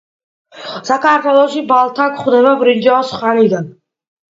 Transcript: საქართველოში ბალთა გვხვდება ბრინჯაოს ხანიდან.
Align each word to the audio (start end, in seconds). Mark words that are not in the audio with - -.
საქართველოში 0.89 1.61
ბალთა 1.73 2.09
გვხვდება 2.17 2.57
ბრინჯაოს 2.65 3.15
ხანიდან. 3.21 3.73